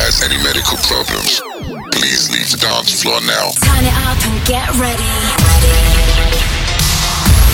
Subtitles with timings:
[0.00, 1.40] has any medical problems,
[1.92, 3.52] please leave the dance floor now.
[3.60, 5.12] Turn it up and get ready.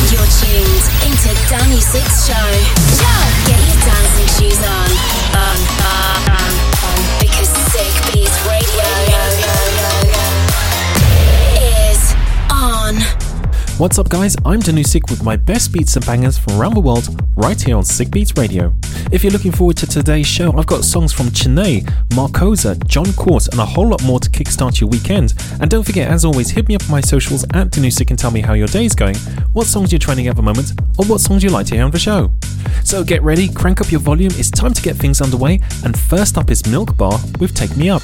[0.09, 2.49] You're tuned into Danny Six Show.
[3.45, 4.89] Get your dancing shoes on.
[5.35, 5.58] On,
[13.79, 14.35] What's up, guys?
[14.45, 17.85] I'm Danu5ik with my best beats and bangers from around the world right here on
[17.85, 18.75] 5IK Beats Radio.
[19.13, 23.47] If you're looking forward to today's show, I've got songs from Chene, Marcosa, John Court,
[23.47, 25.35] and a whole lot more to kickstart your weekend.
[25.61, 28.33] And don't forget, as always, hit me up on my socials at Danu5ik and tell
[28.33, 29.15] me how your day's going,
[29.53, 31.93] what songs you're training at the moment, or what songs you'd like to hear on
[31.93, 32.33] the show.
[32.83, 36.37] So get ready, crank up your volume, it's time to get things underway, and first
[36.37, 38.03] up is Milk Bar with Take Me Up.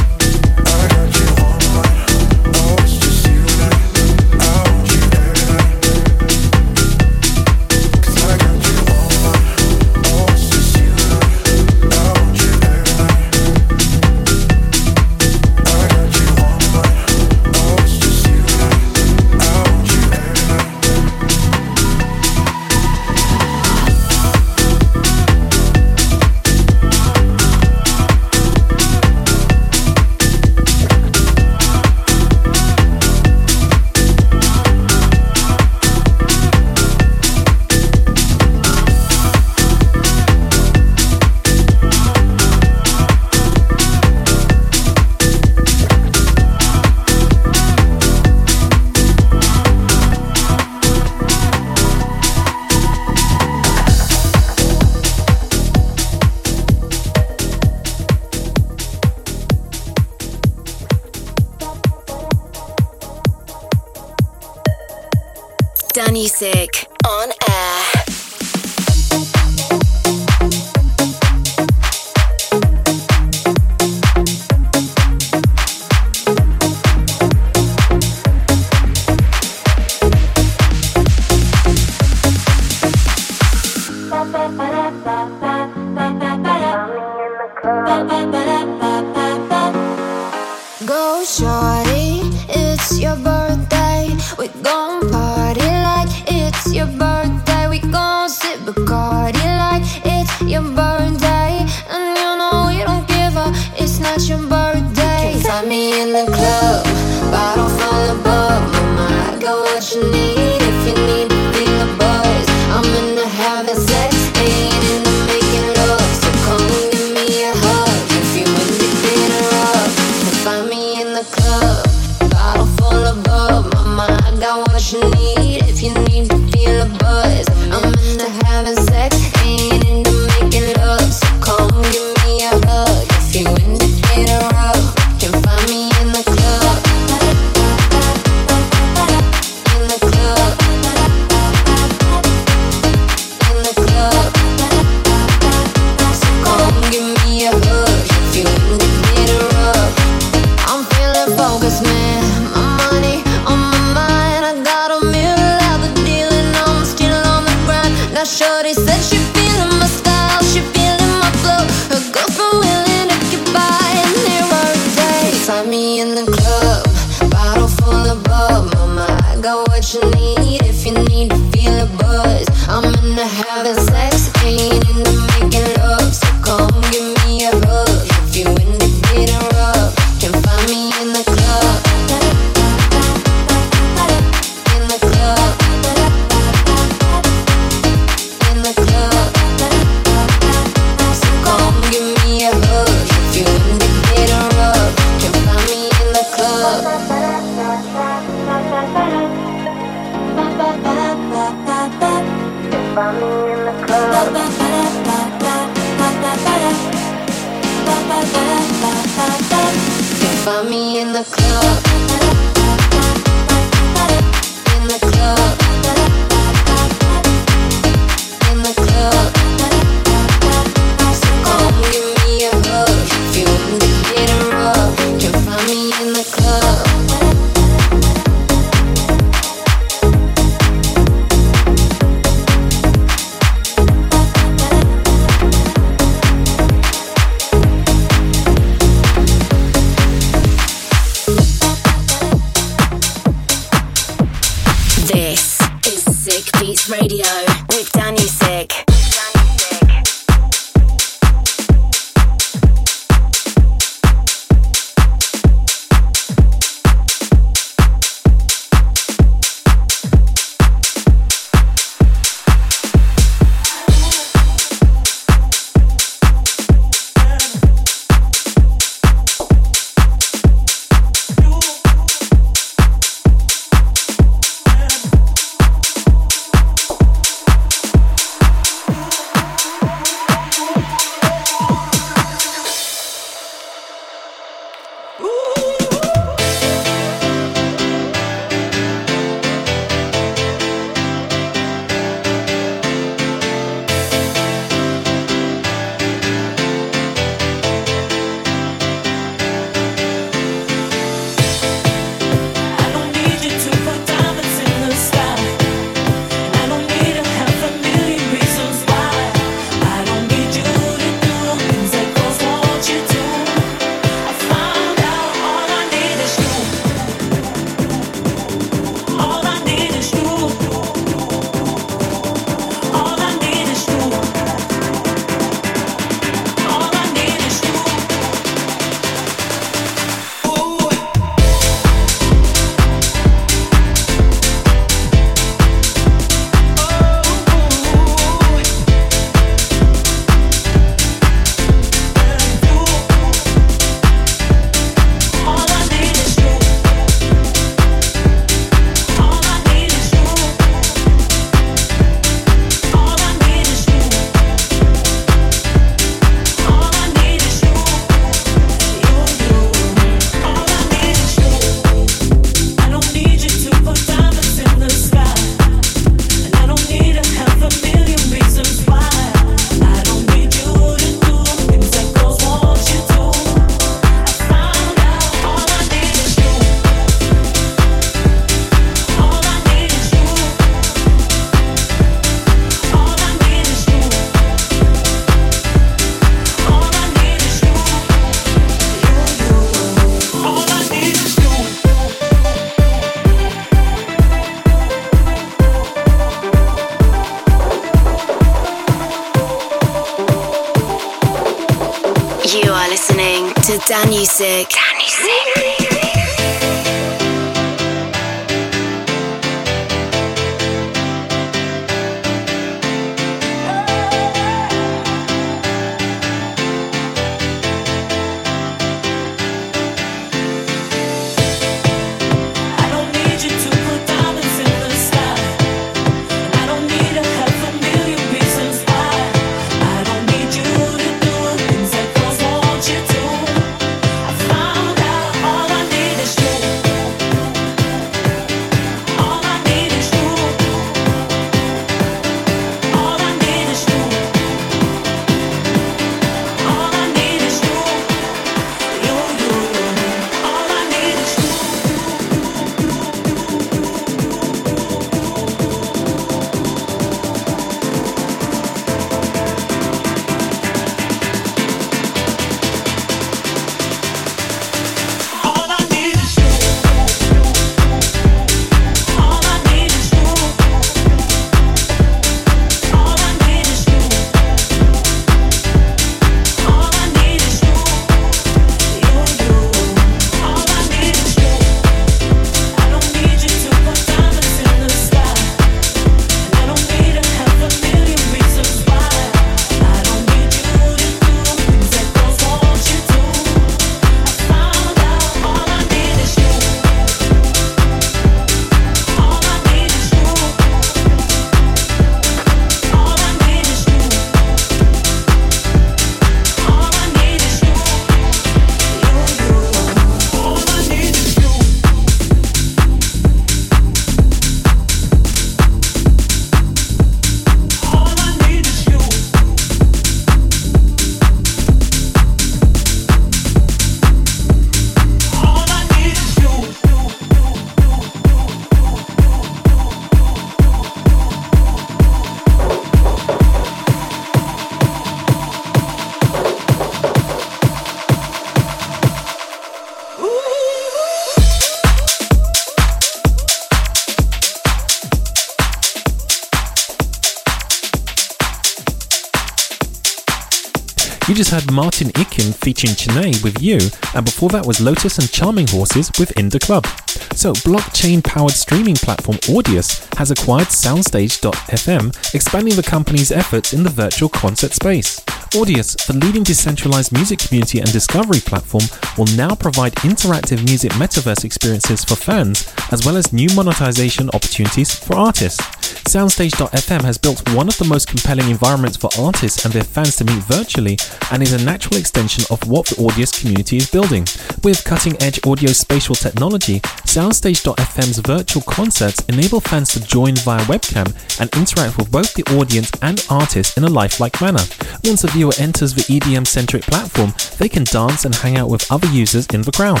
[551.38, 553.78] Just had Martin Ikin featuring Chennai with You,
[554.12, 556.84] and before that was Lotus and Charming Horses with In the Club.
[557.32, 563.88] So, blockchain powered streaming platform Audius has acquired Soundstage.fm, expanding the company's efforts in the
[563.88, 565.20] virtual concert space.
[565.54, 568.84] Audius, the leading decentralized music community and discovery platform,
[569.16, 574.94] will now provide interactive music metaverse experiences for fans, as well as new monetization opportunities
[574.94, 575.62] for artists.
[576.08, 580.24] Soundstage.fm has built one of the most compelling environments for artists and their fans to
[580.24, 580.96] meet virtually
[581.30, 584.22] and is a natural extension of what the Audius community is building.
[584.64, 591.12] With cutting edge audio spatial technology, Soundstage.fm's virtual concerts enable fans to join via webcam
[591.40, 594.64] and interact with both the audience and artists in a lifelike manner.
[595.04, 598.90] Once a viewer enters the EDM centric platform, they can dance and hang out with
[598.90, 600.00] other users in the crowd.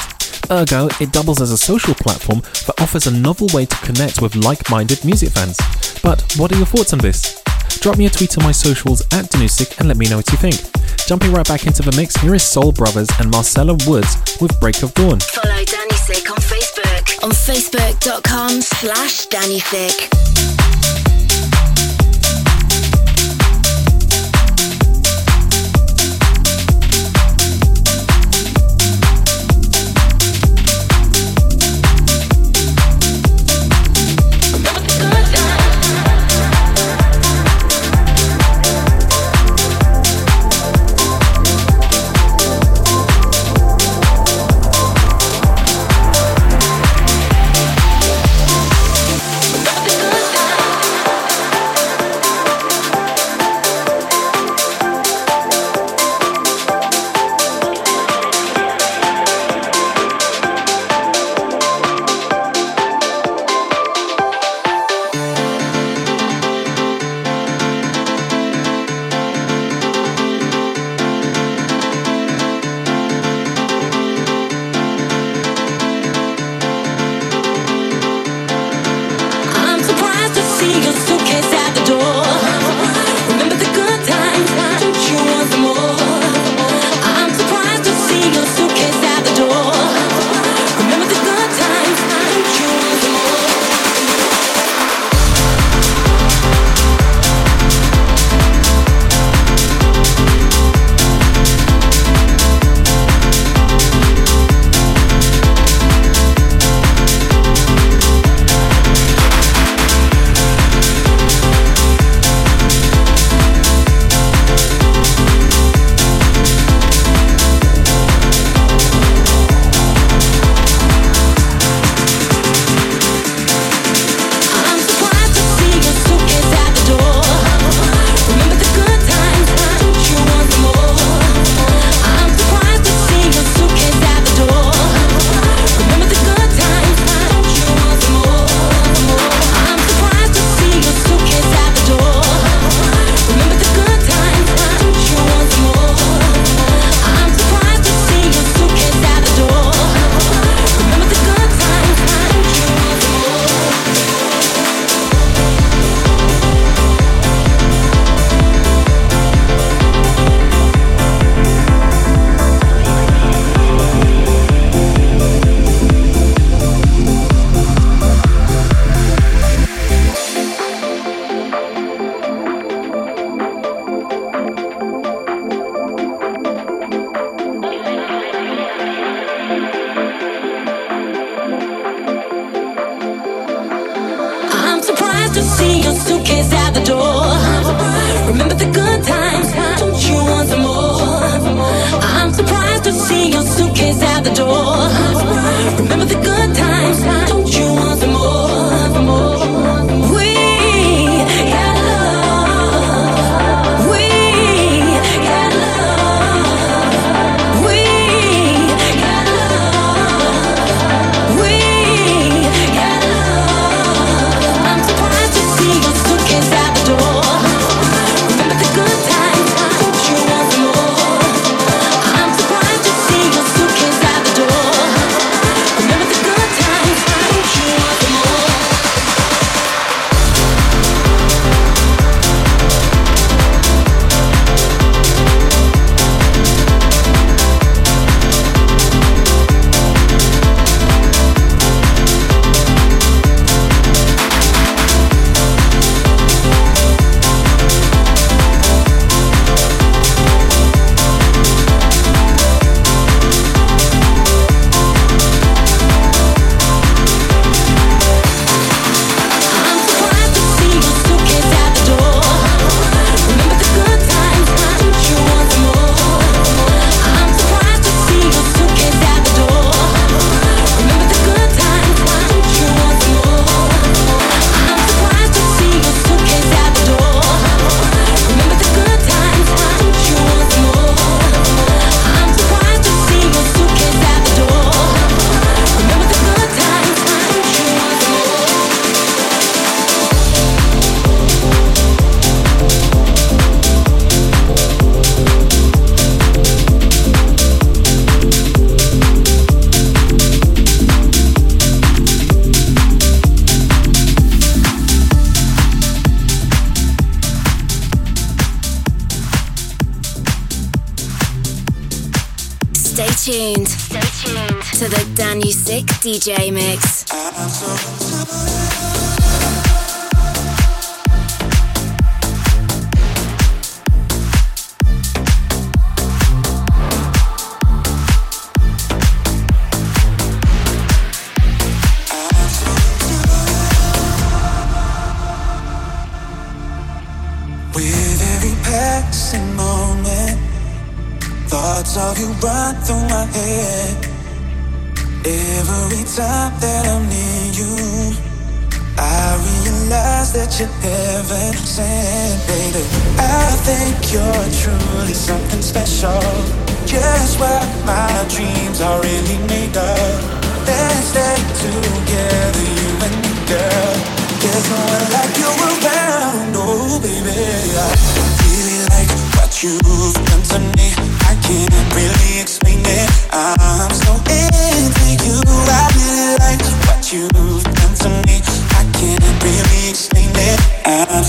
[0.50, 4.34] Ergo, it doubles as a social platform that offers a novel way to connect with
[4.34, 5.56] like minded music fans.
[6.02, 7.40] But what are your thoughts on this?
[7.78, 10.38] Drop me a tweet on my socials at Danu5ik and let me know what you
[10.38, 10.58] think.
[11.06, 14.82] Jumping right back into the mix, here is Soul Brothers and Marcella Woods with Break
[14.82, 15.20] of Dawn.
[15.20, 19.60] Follow Danny Sick on Facebook on facebook.com slash Danny.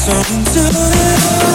[0.09, 1.48] something to do.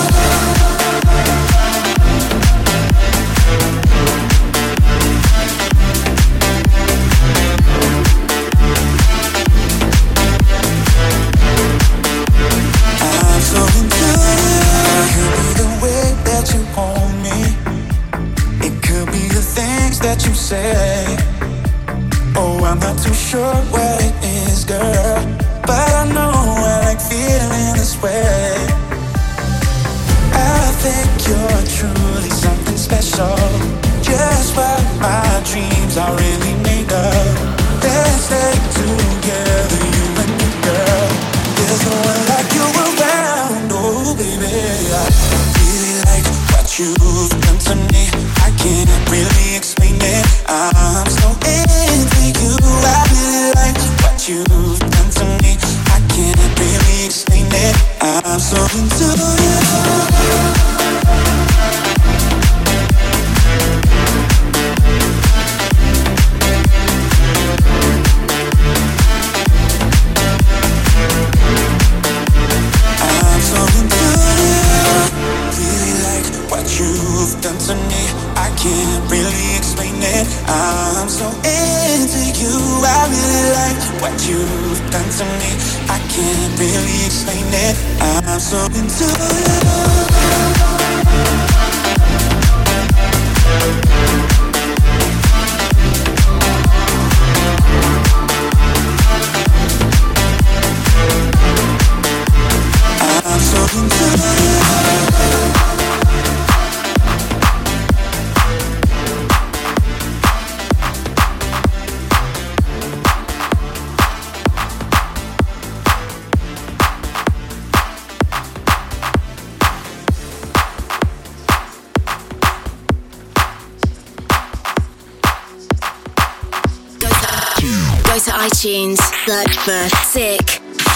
[128.65, 128.97] iTunes,
[129.27, 130.41] search for Sick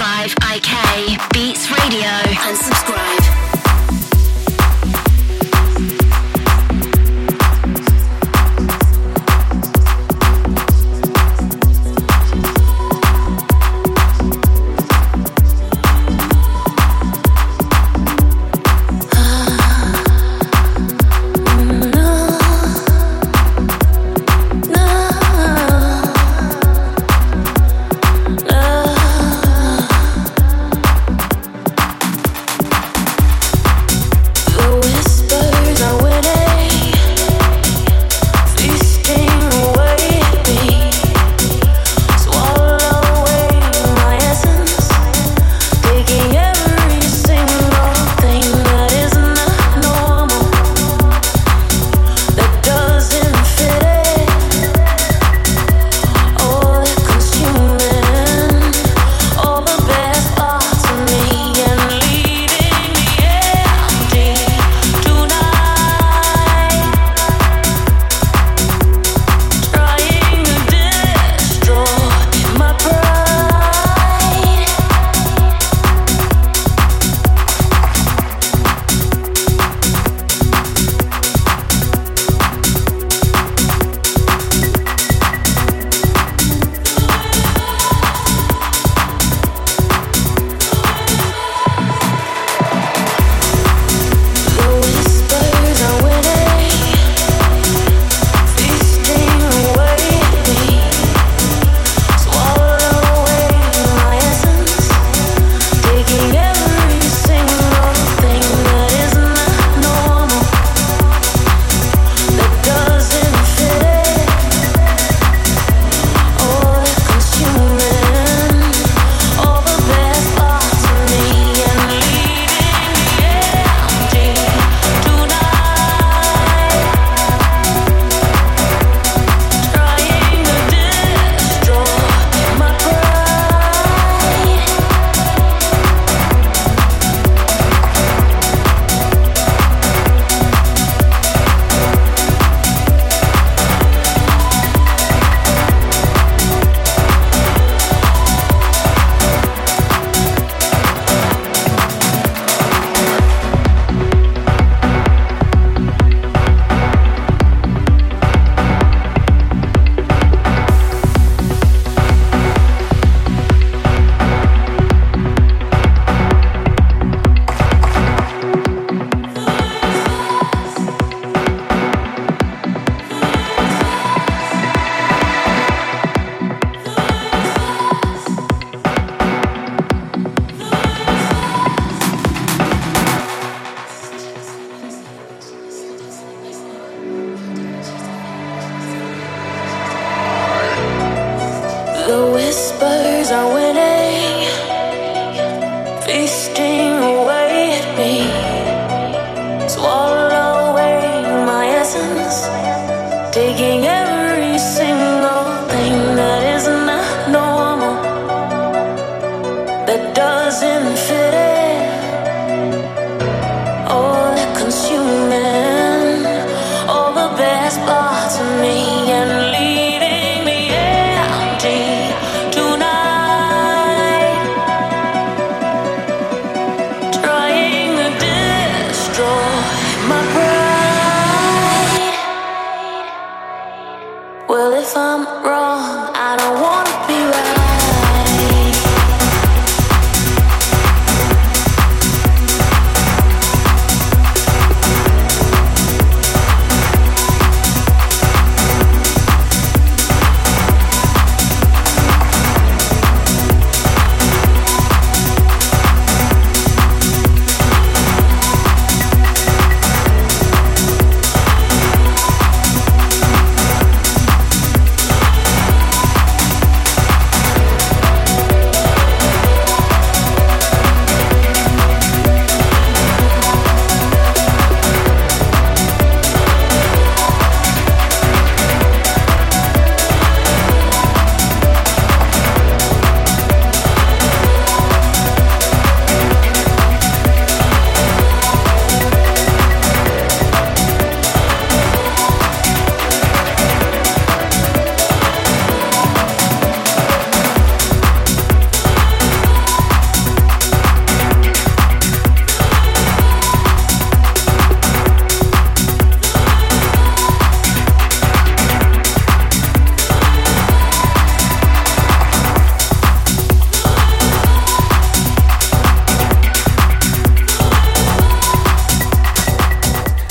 [0.00, 2.08] 5IK Beats Radio
[2.48, 3.27] and subscribe.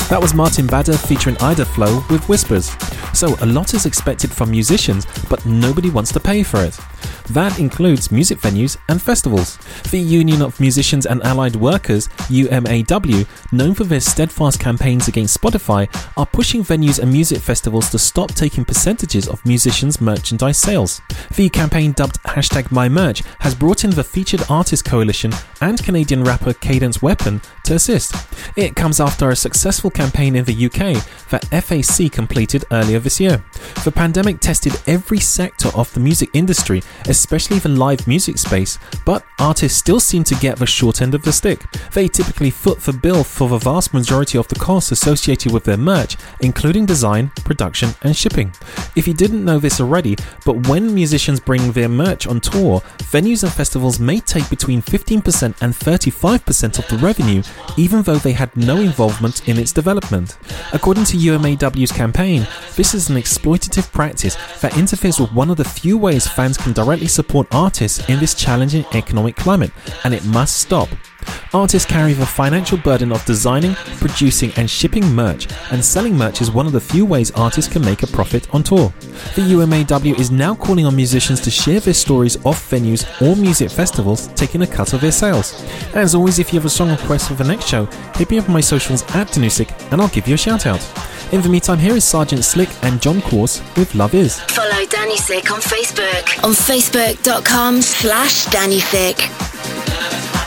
[0.09, 2.71] That was Martin Bader featuring Ida Flow with Whispers.
[3.13, 6.79] So a lot is expected from musicians, but nobody wants to pay for it.
[7.31, 9.57] That includes music venues and festivals.
[9.91, 15.89] The Union of Musicians and Allied Workers, UMAW, known for their steadfast campaigns against Spotify,
[16.15, 21.01] are pushing venues and music festivals to stop taking percentages of musicians' merchandise sales.
[21.35, 26.53] The campaign dubbed hashtag MyMerch has brought in the Featured Artist Coalition and Canadian rapper
[26.53, 28.15] Cadence Weapon to assist.
[28.55, 33.43] It comes after a successful campaign in the UK that FAC completed earlier this year.
[33.83, 39.23] The pandemic tested every sector of the music industry, especially the live music space, but
[39.39, 41.63] artists still seem to get the short end of the stick.
[41.93, 45.77] They typically foot the bill for the vast majority of the costs associated with their
[45.77, 48.53] merch, including design, production, and shipping.
[48.95, 52.81] If you didn't know this already, but when musicians bring their merch on tour,
[53.15, 57.41] venues and festivals may take between 15% and 35% of the revenue,
[57.77, 59.86] even though they had no involvement in its development.
[60.73, 62.45] According to UMAW's campaign,
[62.75, 66.73] this is an exploitative practice that interferes with one of the few ways fans can
[66.73, 69.71] directly support artists in this challenging economic climate,
[70.03, 70.89] and it must stop.
[71.53, 76.51] Artists carry the financial burden of designing, producing, and shipping merch, and selling merch is
[76.51, 78.93] one of the few ways artists can make a profit on tour.
[79.35, 83.71] The UMAW is now calling on musicians to share their stories off venues or music
[83.71, 85.63] festivals, taking a cut of their sales.
[85.93, 87.85] As always, if you have a song request for the next show,
[88.15, 90.81] hit me up on my socials at Danu5ik and I'll give you a shout out.
[91.31, 94.39] In the meantime, here is Sergeant Slick and John Course with Love Is.
[94.39, 100.46] Follow Danu5ik on Facebook on facebook.com slash Danu5ik.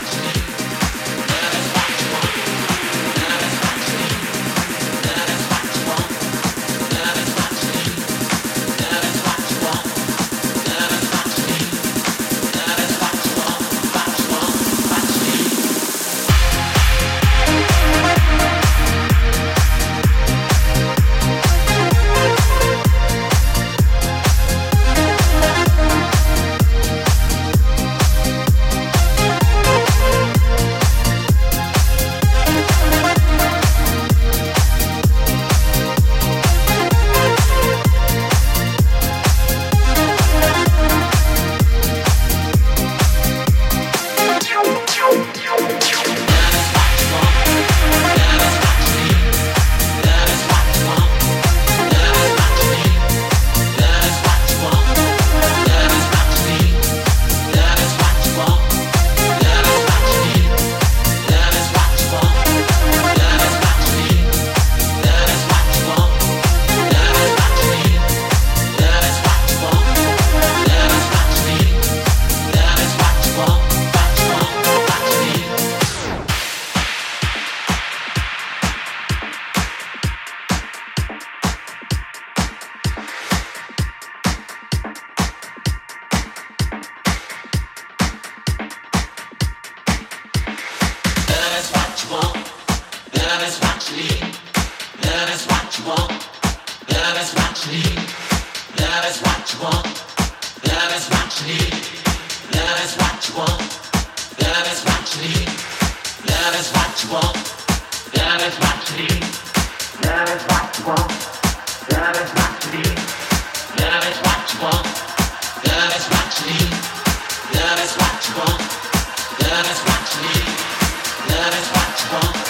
[122.11, 122.40] Bye.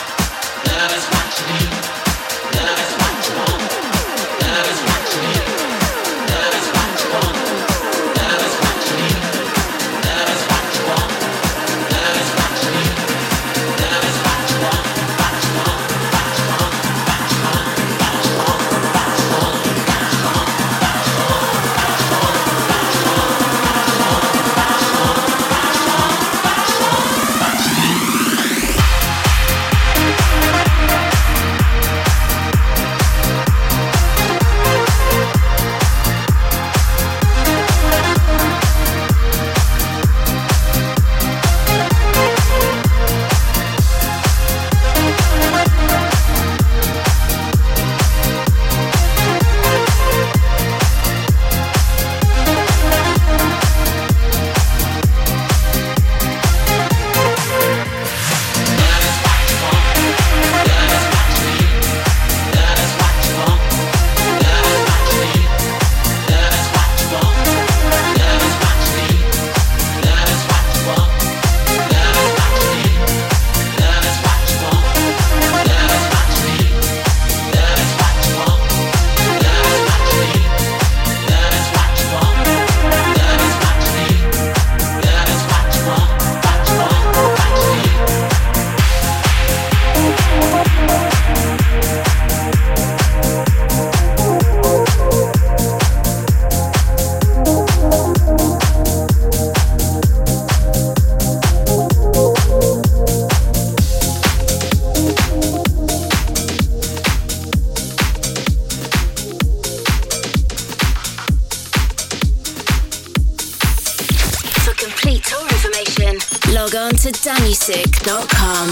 [116.52, 118.68] log on to danu5ik.com.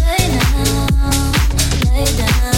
[0.00, 2.53] Lay down, lay down.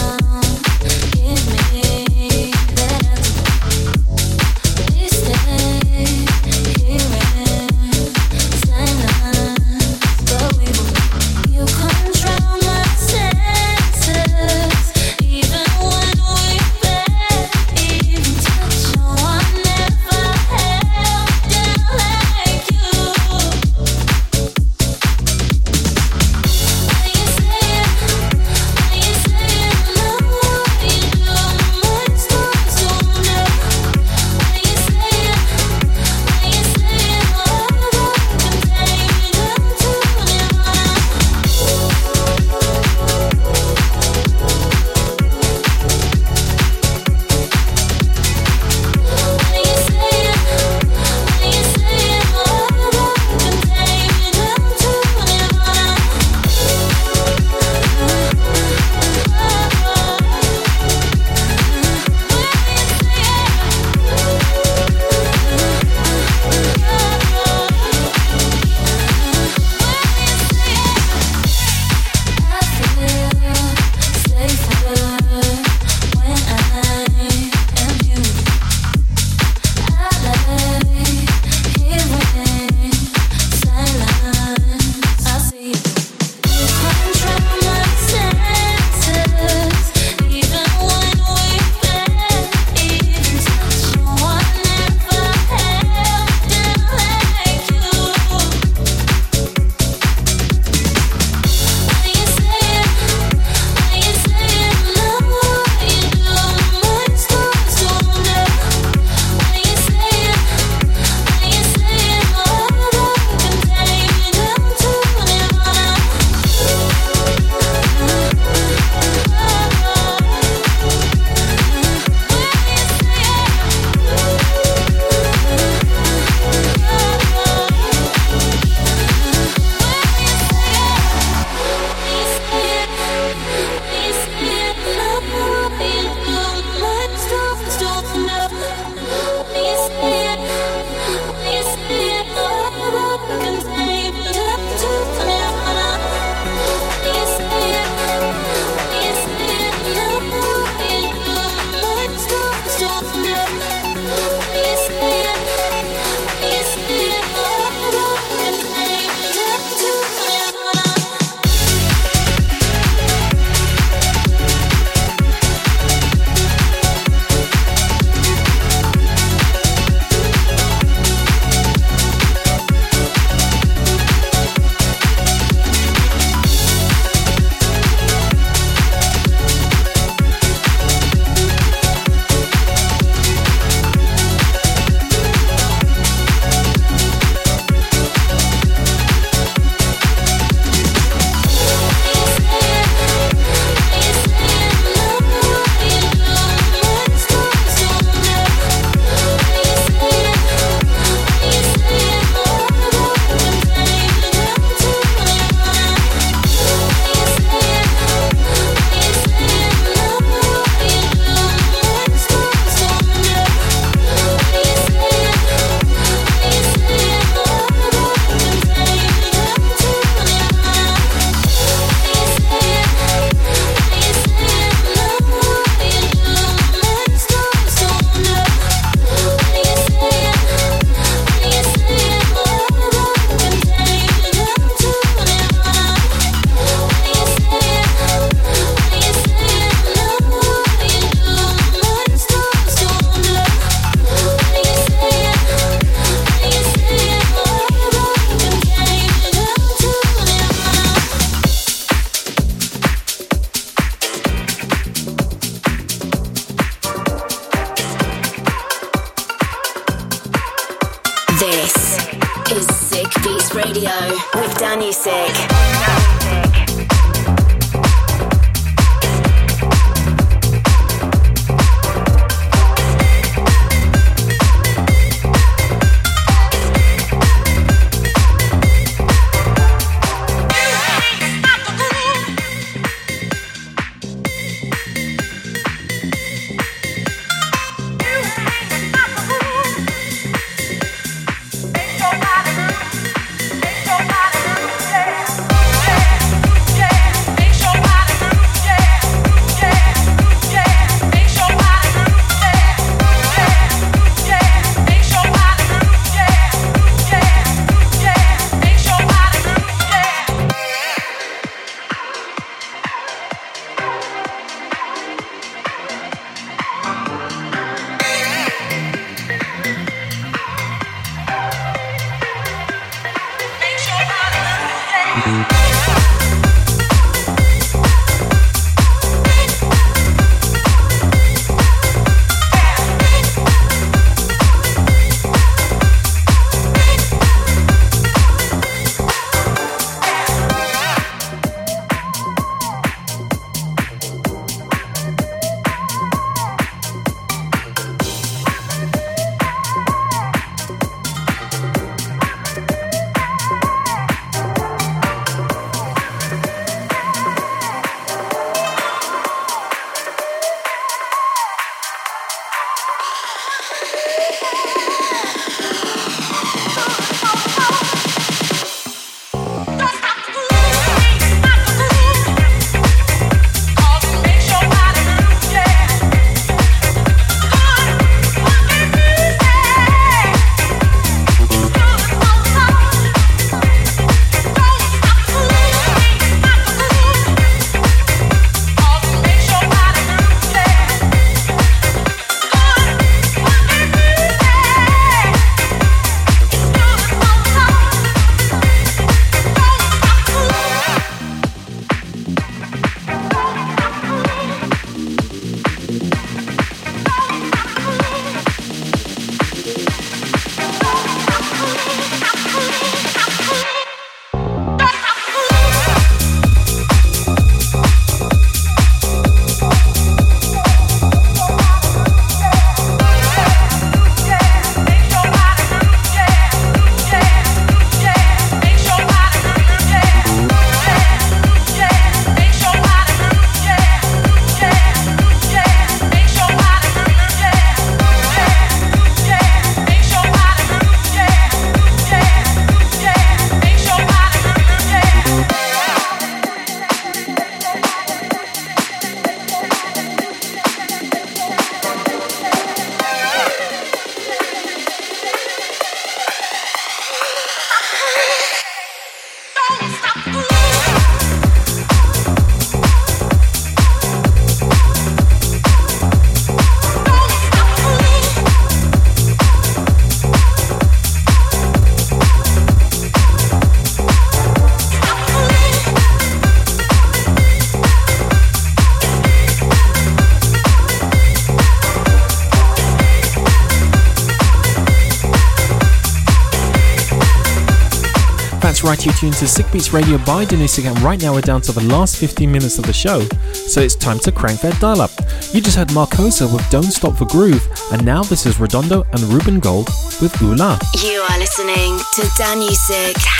[489.05, 491.83] You tuned to 5IK Beats Radio by Danu5ik, and right now we're down to the
[491.83, 493.21] last 15 minutes of the show,
[493.53, 495.11] so it's time to crank that dial up.
[495.53, 499.21] You just heard Marcosa with Don't Stop the Groove, and now this is Redondo and
[499.23, 499.87] Ruben Gold
[500.21, 500.79] with Ula.
[501.01, 502.21] You are listening to.
[502.37, 503.36] Danu5ik.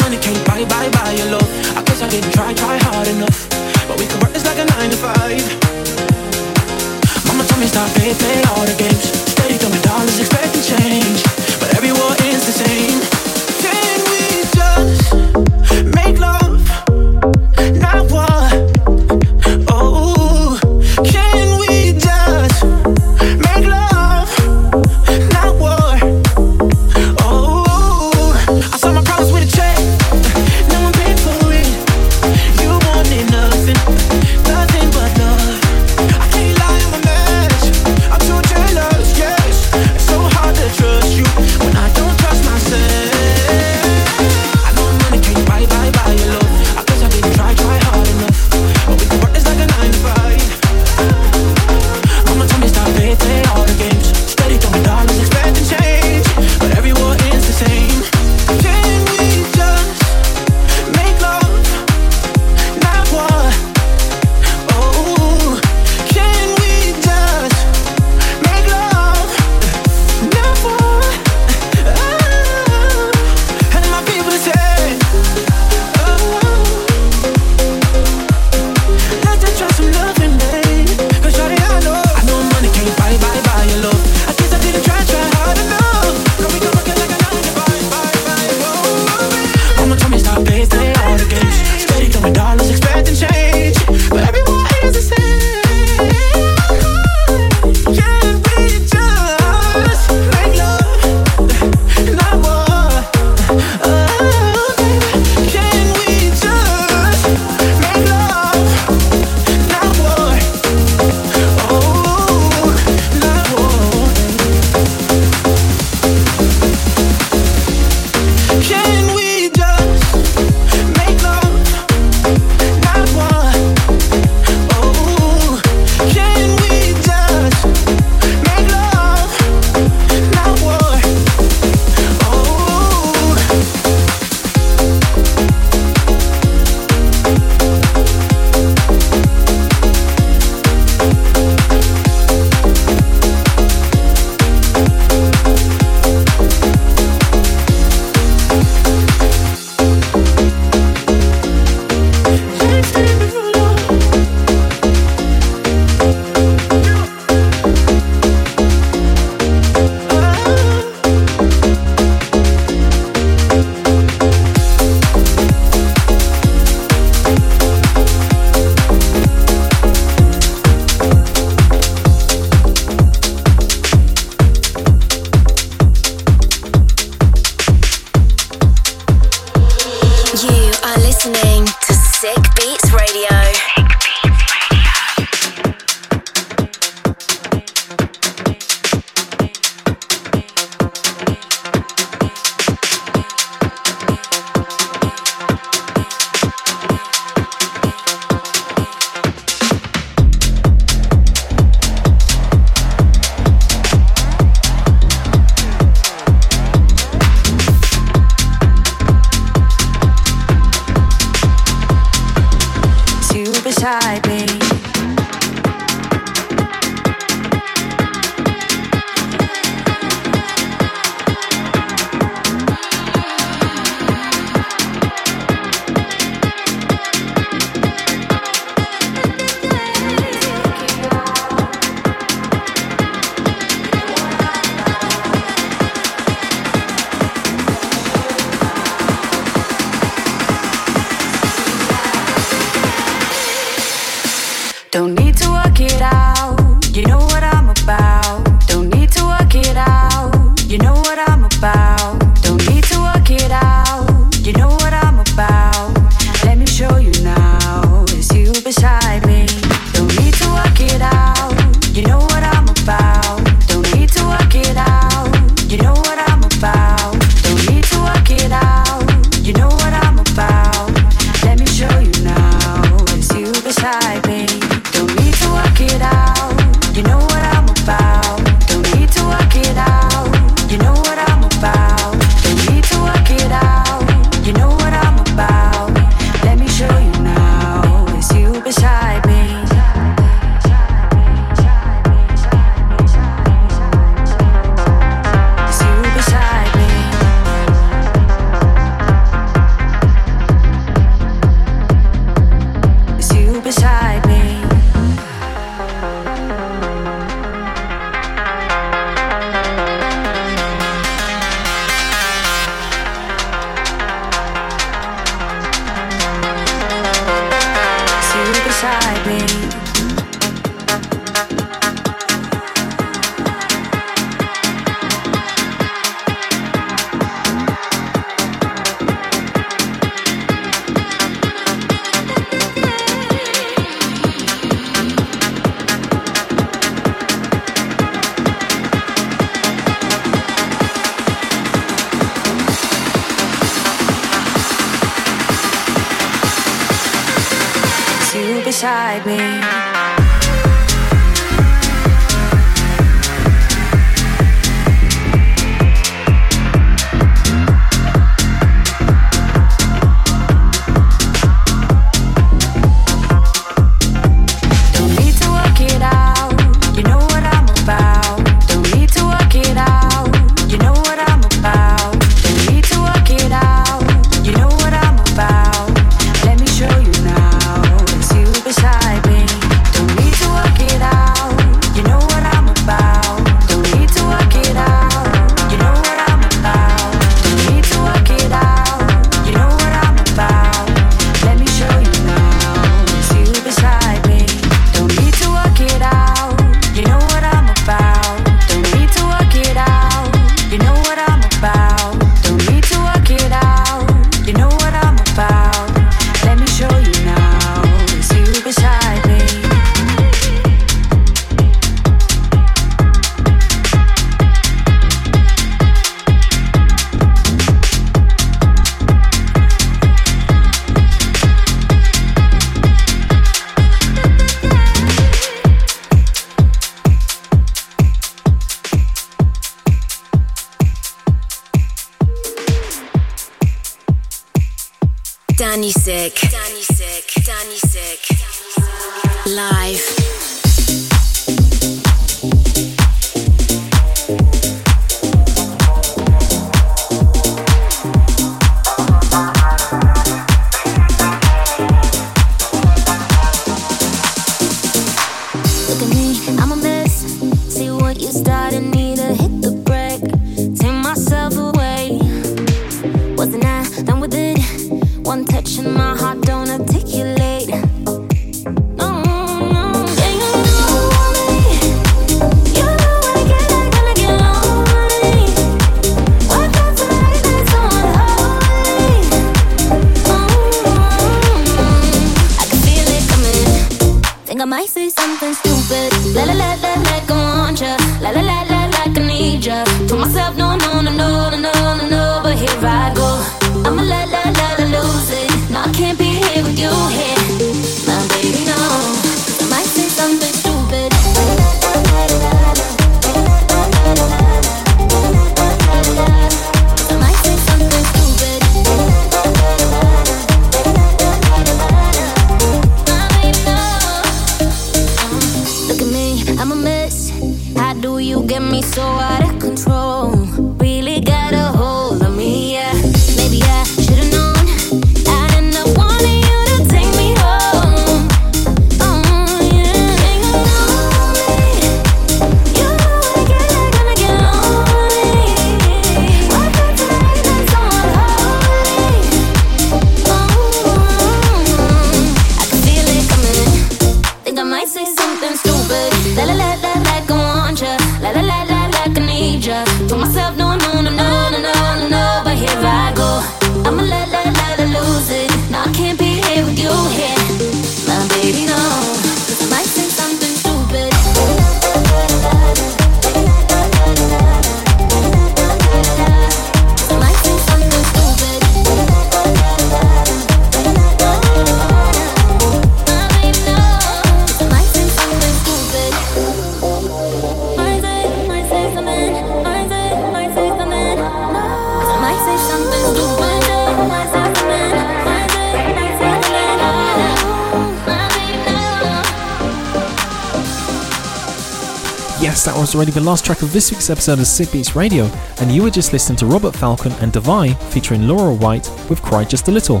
[592.96, 595.26] Already the last track of this week's episode of 5IK Beats Radio,
[595.60, 599.44] and you were just listening to Robert Falcon and Divide featuring Laura White with Cry
[599.44, 600.00] Just a Little.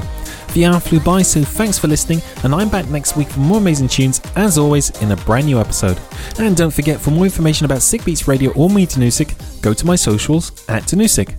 [0.54, 3.58] The hour flew by, so thanks for listening, and I'm back next week for more
[3.58, 6.00] amazing tunes, as always, in a brand new episode.
[6.38, 9.84] And don't forget, for more information about 5IK Beats Radio or me, Danu5ik, go to
[9.84, 11.34] my socials at Danu5ik.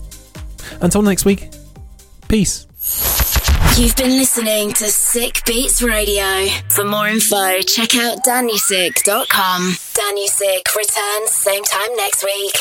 [0.82, 1.50] Until next week,
[2.28, 2.68] peace.
[3.80, 6.50] You've been listening to 5IK Beats Radio.
[6.70, 9.87] For more info, check out danu5ik.com.
[10.08, 12.58] Danu5ik returns same time next week.